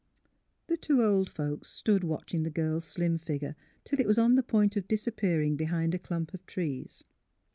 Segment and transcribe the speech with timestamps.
[0.65, 4.41] The two old folks stood watching the girl's slim figure till it was on the
[4.41, 7.03] point of disappearing be hind a clump of trees.